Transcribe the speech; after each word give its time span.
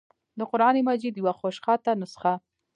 دَقرآن 0.39 0.75
مجيد 0.87 1.15
يوه 1.19 1.31
خوشخطه 1.39 1.91
نسخه 2.01 2.33